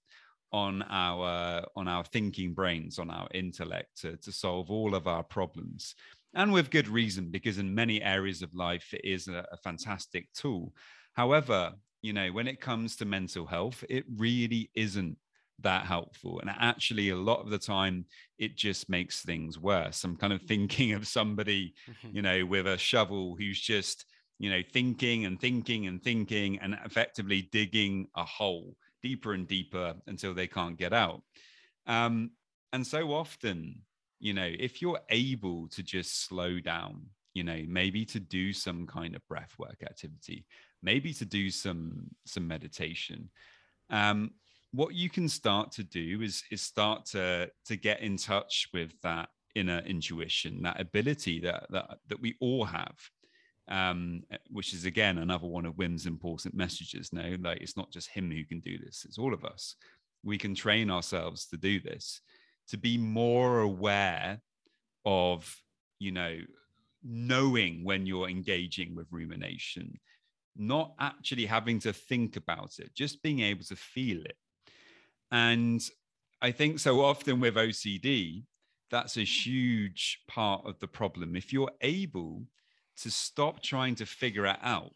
[0.51, 5.23] on our on our thinking brains on our intellect to, to solve all of our
[5.23, 5.95] problems.
[6.33, 10.31] And with good reason because in many areas of life it is a, a fantastic
[10.33, 10.73] tool.
[11.13, 15.17] However you know when it comes to mental health it really isn't
[15.59, 16.39] that helpful.
[16.39, 18.05] And actually a lot of the time
[18.37, 20.03] it just makes things worse.
[20.03, 21.73] I'm kind of thinking of somebody
[22.13, 24.05] you know with a shovel who's just
[24.39, 29.95] you know, thinking and thinking and thinking and effectively digging a hole deeper and deeper
[30.07, 31.21] until they can't get out.
[31.85, 32.31] Um,
[32.73, 33.81] and so often,
[34.19, 38.87] you know, if you're able to just slow down, you know, maybe to do some
[38.87, 40.45] kind of breath work activity,
[40.81, 43.29] maybe to do some some meditation,
[43.89, 44.31] um,
[44.71, 48.91] what you can start to do is is start to to get in touch with
[49.01, 52.97] that inner intuition, that ability that that that we all have
[53.69, 57.11] um, eh, which is again another one of Wim's important messages.
[57.11, 59.75] No, like it's not just him who can do this; it's all of us.
[60.23, 62.21] We can train ourselves to do this,
[62.69, 64.41] to be more aware
[65.05, 65.55] of,
[65.99, 66.37] you know,
[67.03, 69.99] knowing when you're engaging with rumination,
[70.55, 74.35] not actually having to think about it, just being able to feel it.
[75.31, 75.81] And
[76.41, 78.43] I think so often with OCD,
[78.89, 81.35] that's a huge part of the problem.
[81.35, 82.43] If you're able
[82.97, 84.93] to stop trying to figure it out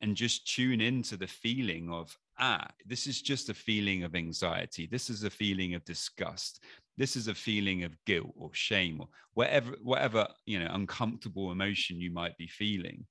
[0.00, 4.88] and just tune into the feeling of ah this is just a feeling of anxiety.
[4.90, 6.64] This is a feeling of disgust.
[6.96, 12.00] This is a feeling of guilt or shame or whatever whatever you know uncomfortable emotion
[12.00, 13.06] you might be feeling.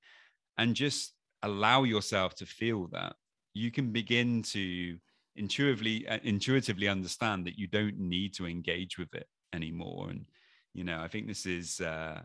[0.58, 3.14] And just allow yourself to feel that.
[3.54, 4.96] You can begin to
[5.36, 10.10] intuitively uh, intuitively understand that you don't need to engage with it anymore.
[10.10, 10.26] And
[10.74, 12.20] you know i think this is uh,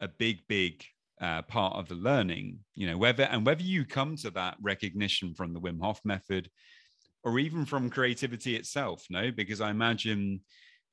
[0.00, 0.84] a big big
[1.20, 5.34] uh, part of the learning you know whether and whether you come to that recognition
[5.34, 6.50] from the wim hof method
[7.24, 9.30] or even from creativity itself no?
[9.30, 10.40] Because i imagine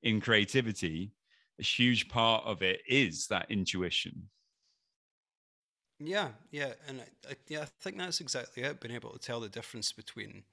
[0.01, 1.11] in creativity
[1.59, 4.29] a huge part of it is that intuition.
[5.99, 9.39] Yeah yeah and I, I, yeah i think that's exactly it being able to tell
[9.39, 10.43] the difference between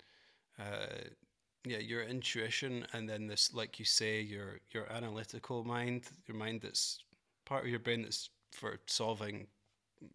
[0.58, 1.08] uh,
[1.64, 6.60] yeah your intuition and then this like you say your your analytical mind your mind
[6.62, 7.02] that's
[7.46, 9.46] part of your brain that's for solving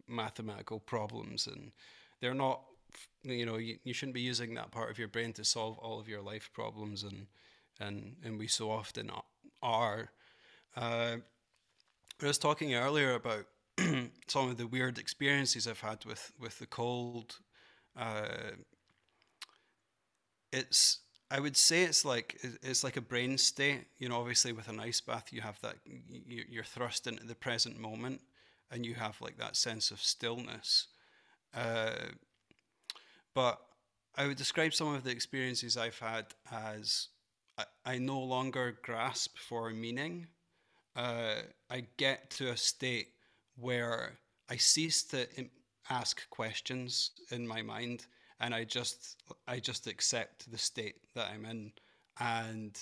[0.08, 1.72] mathematical problems and
[2.20, 2.62] they're not
[3.22, 6.00] you know you, you shouldn't be using that part of your brain to solve all
[6.00, 7.26] of your life problems and
[7.80, 9.10] and and we so often
[9.62, 10.10] are.
[10.76, 11.16] Uh,
[12.22, 13.44] I was talking earlier about
[14.28, 17.38] some of the weird experiences I've had with with the cold.
[17.96, 18.52] Uh,
[20.52, 23.86] it's I would say it's like it's like a brain state.
[23.98, 27.78] You know, obviously with an ice bath, you have that you're thrust into the present
[27.78, 28.20] moment,
[28.70, 30.88] and you have like that sense of stillness.
[31.54, 31.90] Uh,
[33.34, 33.60] but
[34.16, 37.08] I would describe some of the experiences I've had as
[37.58, 40.26] I, I no longer grasp for meaning.
[40.94, 43.08] Uh, I get to a state
[43.56, 45.26] where I cease to
[45.90, 48.06] ask questions in my mind
[48.40, 51.72] and I just I just accept the state that I'm in
[52.20, 52.78] and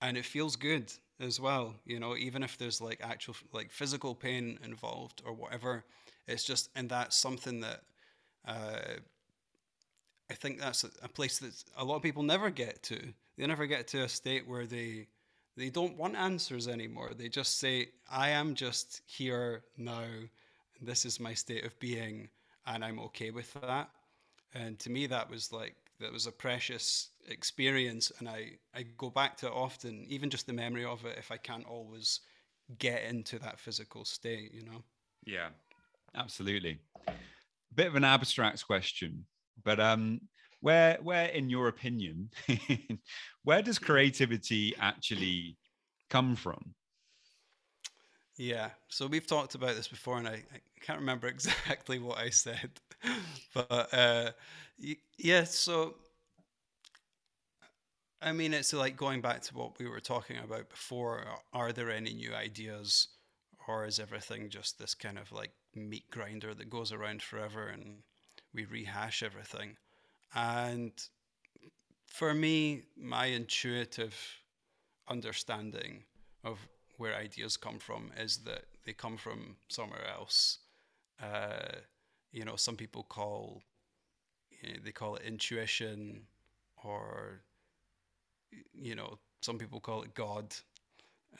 [0.00, 4.14] and it feels good as well you know even if there's like actual like physical
[4.14, 5.84] pain involved or whatever
[6.26, 7.82] it's just and that's something that
[8.46, 8.96] uh,
[10.30, 12.98] I think that's a, place that a lot of people never get to.
[13.36, 15.08] They never get to a state where they
[15.56, 17.12] they don't want answers anymore.
[17.16, 20.02] They just say I am just here now.
[20.02, 22.28] And this is my state of being
[22.66, 23.90] and I'm okay with that.
[24.54, 29.10] And to me that was like that was a precious experience and I, I go
[29.10, 32.20] back to it often even just the memory of it if i can't always
[32.78, 34.82] get into that physical state you know?
[35.24, 35.48] Yeah
[36.14, 36.78] absolutely.
[37.08, 37.12] A
[37.74, 39.24] bit of an abstract question
[39.62, 40.20] but um
[40.60, 42.30] where where in your opinion
[43.44, 45.56] where does creativity actually
[46.10, 46.74] come from?
[48.36, 52.30] Yeah so we've talked about this before and i, I can't remember exactly what i
[52.30, 52.70] said
[53.54, 54.30] but uh,
[55.18, 55.94] yeah, so
[58.22, 61.24] I mean, it's like going back to what we were talking about before.
[61.52, 63.08] Are there any new ideas,
[63.68, 68.02] or is everything just this kind of like meat grinder that goes around forever and
[68.54, 69.76] we rehash everything?
[70.34, 70.92] And
[72.06, 74.16] for me, my intuitive
[75.08, 76.04] understanding
[76.44, 76.58] of
[76.98, 80.58] where ideas come from is that they come from somewhere else.
[81.22, 81.76] Uh,
[82.34, 83.62] you know, some people call
[84.60, 86.22] you know, they call it intuition,
[86.82, 87.42] or
[88.74, 90.54] you know, some people call it God.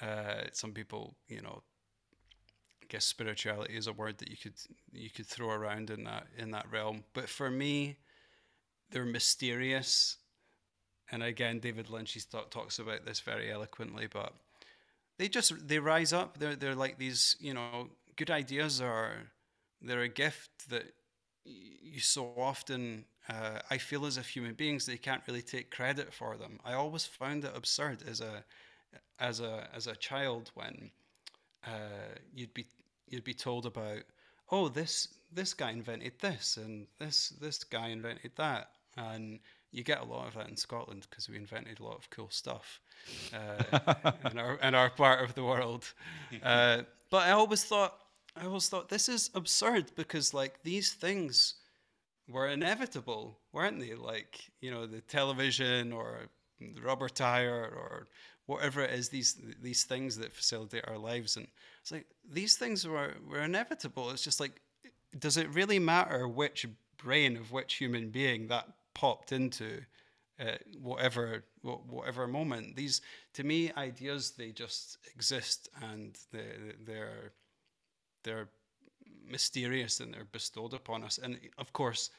[0.00, 1.62] Uh, some people, you know,
[2.82, 4.54] I guess spirituality is a word that you could
[4.92, 7.02] you could throw around in that in that realm.
[7.12, 7.96] But for me,
[8.90, 10.18] they're mysterious.
[11.10, 14.06] And again, David Lynch he talks about this very eloquently.
[14.06, 14.32] But
[15.18, 16.38] they just they rise up.
[16.38, 19.33] They're they're like these, you know, good ideas are
[19.84, 20.84] they're a gift that
[21.44, 26.12] you so often uh, I feel as if human beings they can't really take credit
[26.12, 26.60] for them.
[26.64, 28.44] I always found it absurd as a
[29.18, 30.90] as a as a child when
[31.66, 32.66] uh, you'd be
[33.08, 34.02] you'd be told about
[34.50, 39.40] oh this this guy invented this and this this guy invented that and
[39.72, 42.30] you get a lot of that in Scotland because we invented a lot of cool
[42.30, 42.80] stuff
[43.32, 45.92] uh, in our in our part of the world.
[46.42, 47.98] Uh, but I always thought
[48.36, 51.54] I always thought this is absurd because like these things
[52.28, 53.94] were inevitable, weren't they?
[53.94, 56.28] Like you know the television or
[56.60, 58.06] the rubber tire or
[58.46, 59.08] whatever it is.
[59.08, 61.46] These these things that facilitate our lives, and
[61.80, 64.10] it's like these things were were inevitable.
[64.10, 64.60] It's just like,
[65.18, 66.66] does it really matter which
[66.96, 69.82] brain of which human being that popped into?
[70.40, 73.00] Uh, whatever whatever moment these
[73.32, 76.44] to me ideas they just exist and they
[76.84, 77.30] they're
[78.24, 78.48] they're
[79.26, 81.18] mysterious and they're bestowed upon us.
[81.22, 82.10] And of course,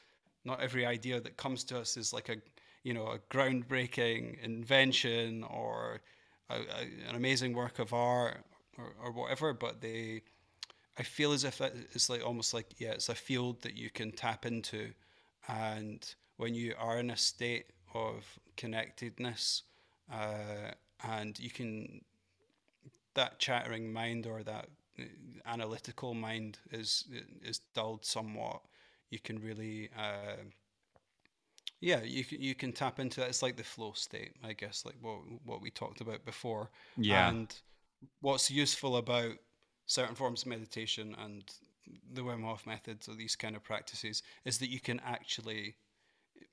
[0.44, 2.36] not every idea that comes to us is like a
[2.82, 6.00] you know a groundbreaking invention or
[6.48, 8.38] a, a, an amazing work of art
[8.78, 9.52] or, or whatever.
[9.52, 10.22] But they,
[10.98, 14.12] I feel as if it's like almost like yeah, it's a field that you can
[14.12, 14.92] tap into,
[15.48, 18.24] and when you are in a state of
[18.56, 19.62] connectedness,
[20.12, 20.70] uh,
[21.02, 22.02] and you can
[23.14, 24.68] that chattering mind or that
[25.44, 27.04] analytical mind is
[27.42, 28.60] is dulled somewhat,
[29.10, 30.42] you can really uh,
[31.80, 33.28] yeah you can you can tap into that.
[33.28, 36.70] It's like the flow state, I guess, like what what we talked about before.
[36.96, 37.28] Yeah.
[37.28, 37.54] And
[38.20, 39.32] what's useful about
[39.86, 41.44] certain forms of meditation and
[42.12, 45.76] the Wim Hof methods or these kind of practices is that you can actually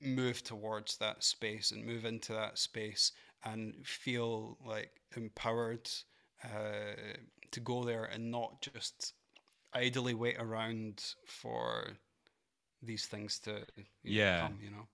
[0.00, 3.12] move towards that space and move into that space
[3.44, 5.90] and feel like empowered
[6.44, 6.94] uh,
[7.54, 9.14] to go there and not just
[9.72, 11.88] idly wait around for
[12.82, 13.64] these things to
[14.02, 14.86] yeah know, come, you know?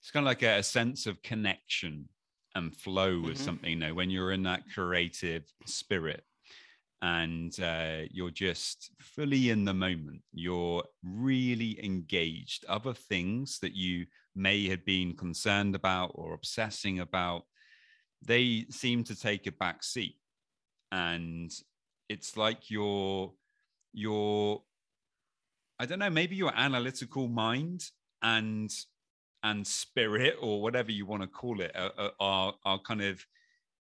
[0.00, 2.08] It's kind of like a, a sense of connection
[2.54, 3.44] and flow with mm-hmm.
[3.44, 6.22] something you know when you're in that creative spirit
[7.00, 12.64] and uh, you're just fully in the moment you're really engaged.
[12.68, 17.44] Other things that you may have been concerned about or obsessing about
[18.24, 20.16] they seem to take a back seat.
[20.90, 21.52] And
[22.08, 23.32] it's like your
[23.92, 24.62] your
[25.78, 27.84] i don't know maybe your analytical mind
[28.22, 28.70] and
[29.42, 33.24] and spirit or whatever you want to call it are, are, are kind of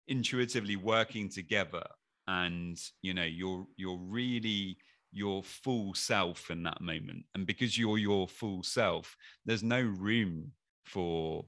[0.08, 1.84] intuitively working together.
[2.28, 4.78] And you know you're you're really
[5.12, 7.24] your full self in that moment.
[7.36, 10.52] And because you're your full self there's no room
[10.86, 11.46] for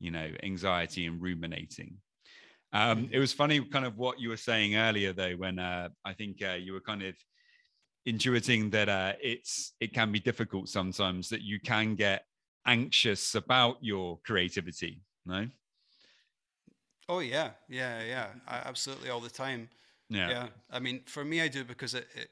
[0.00, 1.96] you know anxiety and ruminating
[2.72, 6.12] um, it was funny kind of what you were saying earlier though when uh, i
[6.12, 7.14] think uh, you were kind of
[8.06, 12.24] intuiting that uh, it's it can be difficult sometimes that you can get
[12.66, 15.46] anxious about your creativity no?
[17.08, 17.50] Oh yeah.
[17.68, 18.26] Yeah yeah.
[18.46, 19.68] I, absolutely all the time.
[20.10, 20.30] Yeah.
[20.30, 20.46] Yeah.
[20.70, 22.30] I mean for me i do because it, it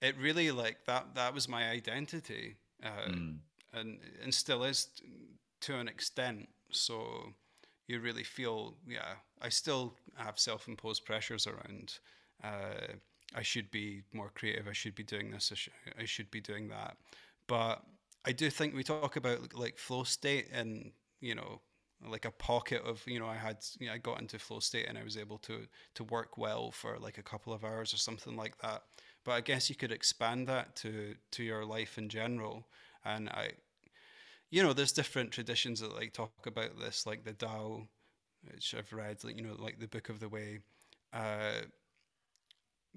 [0.00, 3.36] it really like that that was my identity uh, mm.
[3.72, 4.88] and and still is
[5.60, 6.48] to an extent.
[6.70, 7.34] So
[7.92, 11.98] you really feel yeah i still have self-imposed pressures around
[12.42, 12.92] uh,
[13.34, 15.68] i should be more creative i should be doing this I, sh-
[16.00, 16.96] I should be doing that
[17.46, 17.82] but
[18.24, 21.60] i do think we talk about like flow state and you know
[22.08, 24.86] like a pocket of you know I had you know, I got into flow state
[24.88, 27.98] and I was able to to work well for like a couple of hours or
[27.98, 28.82] something like that.
[29.24, 32.66] But I guess you could expand that to to your life in general.
[33.04, 33.52] And I,
[34.52, 37.88] you know, there's different traditions that like talk about this, like the Tao,
[38.48, 40.60] which I've read, like you know, like the Book of the Way.
[41.12, 41.62] Uh,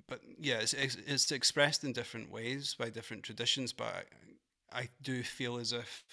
[0.07, 3.71] but yeah, it's, it's expressed in different ways by different traditions.
[3.71, 4.05] But
[4.71, 6.03] I, I do feel as if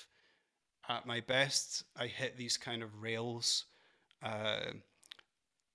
[0.89, 3.67] at my best, I hit these kind of rails,
[4.23, 4.73] uh,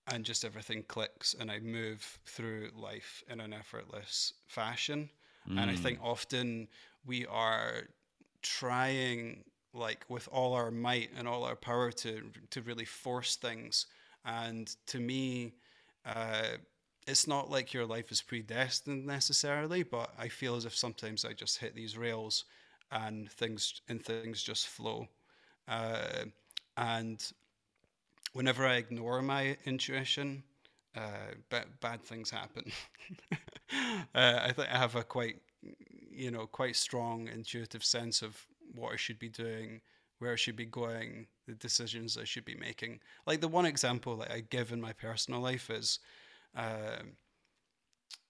[0.07, 5.09] and just everything clicks, and I move through life in an effortless fashion.
[5.49, 5.61] Mm.
[5.61, 6.05] And I think mm.
[6.05, 6.69] often
[7.05, 7.83] we are
[8.41, 9.43] trying,
[9.77, 13.85] like with all our might and all our power, to to really force things.
[14.25, 15.53] And to me,
[16.05, 16.57] uh,
[17.07, 21.33] it's not like your life is predestined necessarily, but I feel as if sometimes I
[21.33, 22.45] just hit these rails
[22.91, 25.07] and things and things just flow.
[25.67, 26.25] Uh,
[26.75, 27.31] and
[28.33, 30.43] whenever I ignore my intuition,
[30.95, 32.71] uh, bad things happen.
[34.15, 35.37] uh, I think I have a quite,
[36.11, 38.45] you know, quite strong intuitive sense of
[38.77, 39.81] what I should be doing,
[40.19, 42.99] where I should be going, the decisions I should be making.
[43.25, 45.99] Like the one example that I give in my personal life is.
[46.55, 47.03] Uh,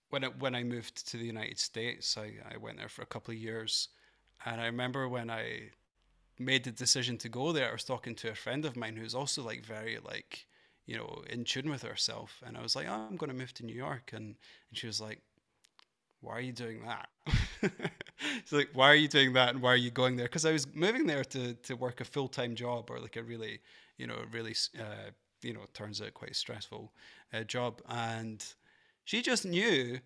[0.10, 3.08] when I, when I moved to the United States, I, I went there for a
[3.08, 3.90] couple of years,
[4.46, 5.72] and I remember when I
[6.40, 9.16] made the decision to go there, I was talking to a friend of mine who's
[9.16, 10.46] also like very like,
[10.86, 12.42] you know, in tune with herself.
[12.46, 14.12] And I was like, oh, I'm going to move to New York.
[14.14, 14.36] And,
[14.70, 15.22] and she was like,
[16.22, 17.10] why are you doing that?
[18.40, 19.50] It's like, why are you doing that?
[19.50, 20.26] And why are you going there?
[20.26, 23.24] Because I was moving there to, to work a full time job or like a
[23.24, 23.60] really,
[23.98, 25.12] you know, really, uh,
[25.44, 26.92] you know, turns out quite stressful
[27.34, 27.82] uh, job.
[27.88, 28.44] And
[29.06, 30.00] she just knew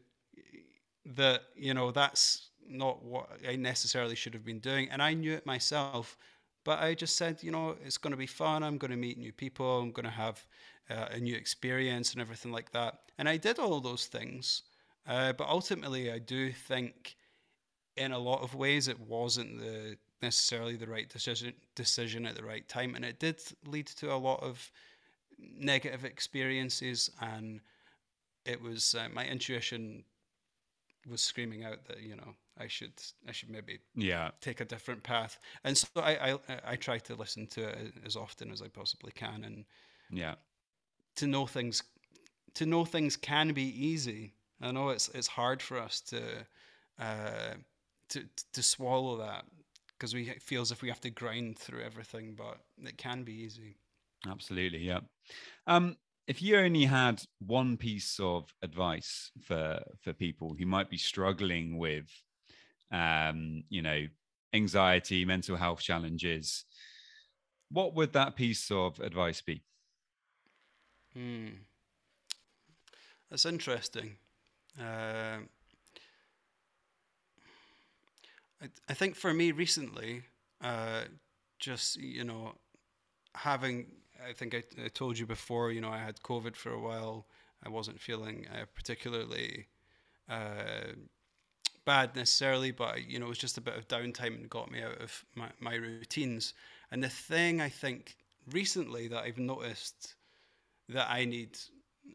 [1.05, 4.89] that, you know, that's not what I necessarily should have been doing.
[4.89, 6.17] And I knew it myself,
[6.63, 8.61] but I just said, you know, it's going to be fun.
[8.63, 9.79] I'm going to meet new people.
[9.79, 10.45] I'm going to have
[10.89, 12.99] uh, a new experience and everything like that.
[13.17, 14.63] And I did all those things.
[15.07, 17.15] Uh, but ultimately, I do think
[18.01, 22.43] in a lot of ways it wasn't the necessarily the right decision decision at the
[22.43, 24.71] right time and it did lead to a lot of
[25.37, 27.61] negative experiences and
[28.45, 30.03] it was uh, my intuition
[31.09, 32.93] was screaming out that you know I should
[33.27, 35.39] I should maybe yeah take a different path.
[35.63, 39.11] And so I I, I try to listen to it as often as I possibly
[39.11, 39.65] can, and
[40.11, 40.35] yeah,
[41.15, 41.83] to know things
[42.55, 44.33] to know things can be easy.
[44.61, 46.21] I know it's it's hard for us to
[46.99, 47.53] uh,
[48.11, 49.45] to to swallow that
[49.97, 53.33] because we feel as if we have to grind through everything, but it can be
[53.33, 53.77] easy.
[54.27, 54.99] Absolutely, yeah.
[55.67, 55.97] Um,
[56.27, 61.77] if you only had one piece of advice for for people who might be struggling
[61.77, 62.07] with
[62.91, 64.05] um, you know,
[64.53, 66.65] anxiety, mental health challenges,
[67.69, 69.63] what would that piece of advice be?
[71.13, 71.47] Hmm.
[73.29, 74.17] That's interesting.
[74.79, 75.37] Uh,
[78.61, 80.23] I, I think for me recently,
[80.61, 81.03] uh,
[81.59, 82.53] just you know
[83.35, 83.87] having
[84.27, 87.25] I think I, I, told you before, you know, I had COVID for a while.
[87.65, 89.67] I wasn't feeling uh, particularly
[90.29, 90.93] uh,
[91.85, 94.81] bad necessarily, but you know, it was just a bit of downtime and got me
[94.81, 96.53] out of my, my routines.
[96.91, 98.15] And the thing I think
[98.51, 100.15] recently that I've noticed
[100.89, 101.57] that I need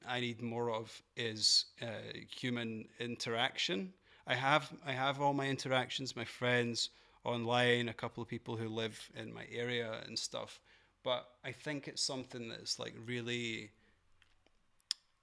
[0.07, 1.87] I need more of is uh,
[2.29, 3.93] human interaction.
[4.27, 6.91] I have I have all my interactions, my friends
[7.25, 10.61] online, a couple of people who live in my area and stuff
[11.07, 13.71] but I think it's something that's like really,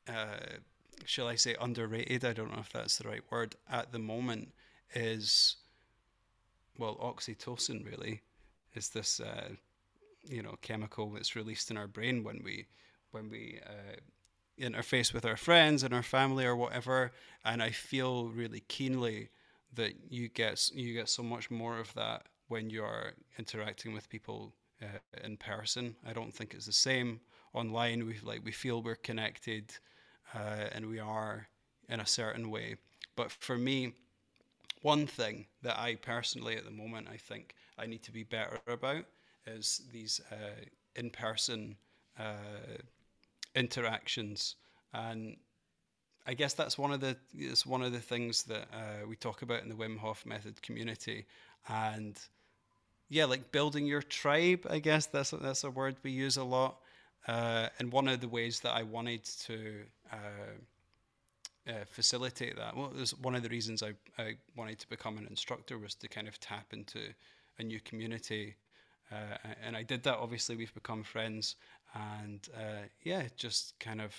[0.08, 0.56] uh,
[1.04, 2.24] shall I say, underrated.
[2.24, 4.54] I don't know if that's the right word at the moment.
[4.96, 5.58] Is
[6.78, 8.22] well, oxytocin really
[8.76, 9.50] is this uh,
[10.26, 12.68] you know chemical that's released in our brain when we
[13.12, 13.98] when we uh,
[14.60, 17.12] interface with our friends and our family or whatever.
[17.44, 19.30] And I feel really keenly
[19.74, 24.10] that you get you get so much more of that when you are interacting with
[24.10, 24.86] people uh,
[25.24, 25.96] in person.
[26.06, 27.20] I don't think it's the same
[27.54, 28.06] online.
[28.06, 29.74] We like we feel we're connected,
[30.34, 31.48] uh, and we are
[31.90, 32.76] in a certain way.
[33.16, 33.94] But for me,
[34.82, 38.60] one thing that I personally at the moment I think I need to be better
[38.68, 39.06] about
[39.46, 41.76] is these uh, in-person
[42.20, 42.78] uh,
[43.56, 44.56] interactions
[44.94, 45.38] and
[46.26, 49.42] I guess that's one of the it's one of the things that uh, we talk
[49.42, 51.26] about in the Wim Hof method community,
[51.68, 52.18] and
[53.10, 54.66] yeah, like building your tribe.
[54.70, 56.80] I guess that's that's a word we use a lot.
[57.28, 60.56] Uh, and one of the ways that I wanted to uh,
[61.70, 65.28] uh, facilitate that, well, was one of the reasons I, I wanted to become an
[65.30, 67.00] instructor was to kind of tap into
[67.60, 68.56] a new community.
[69.10, 70.18] Uh, and I did that.
[70.18, 71.56] Obviously, we've become friends,
[71.94, 74.16] and uh, yeah, just kind of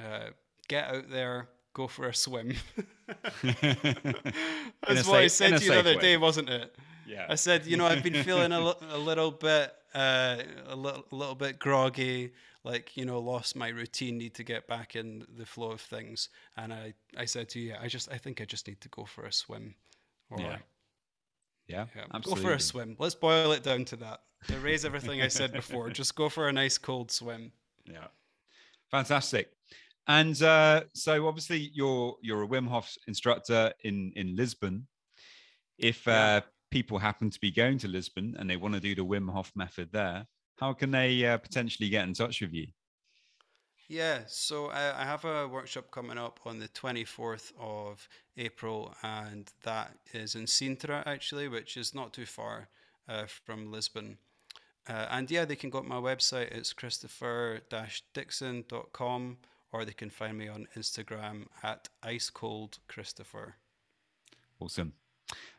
[0.00, 0.30] uh,
[0.68, 2.54] get out there, go for a swim.
[3.42, 6.00] That's what I said to you the other way.
[6.00, 6.74] day, wasn't it?
[7.06, 7.26] Yeah.
[7.28, 11.04] I said, you know, I've been feeling a, l- a little bit, uh, a, little,
[11.12, 12.32] a little bit groggy,
[12.64, 16.30] like, you know, lost my routine, need to get back in the flow of things.
[16.56, 19.04] And I, I said to you, I just, I think I just need to go
[19.04, 19.74] for a swim.
[20.30, 20.56] Or, yeah.
[21.68, 22.44] Yeah, yeah absolutely.
[22.44, 22.96] Go for a swim.
[22.98, 24.20] Let's boil it down to that.
[24.50, 25.88] Erase everything I said before.
[25.90, 27.52] Just go for a nice cold swim.
[27.86, 28.08] Yeah.
[28.90, 29.50] Fantastic.
[30.06, 34.86] And uh, so obviously you're you're a Wim Hof instructor in in Lisbon.
[35.78, 39.04] If uh, people happen to be going to Lisbon and they want to do the
[39.04, 40.26] Wim Hof method there,
[40.58, 42.66] how can they uh, potentially get in touch with you?
[43.88, 49.50] Yeah, so I, I have a workshop coming up on the 24th of April, and
[49.62, 52.68] that is in Sintra actually, which is not too far
[53.08, 54.18] uh, from Lisbon.
[54.88, 57.60] Uh, and yeah, they can go to my website, it's christopher
[58.14, 59.38] dickson.com,
[59.72, 63.54] or they can find me on Instagram at icecoldchristopher.
[64.60, 64.92] Awesome.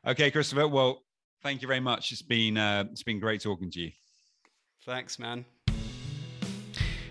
[0.05, 0.67] Okay, Christopher.
[0.67, 1.03] Well,
[1.41, 2.11] thank you very much.
[2.11, 3.91] It's been uh, it's been great talking to you.
[4.85, 5.45] Thanks, man.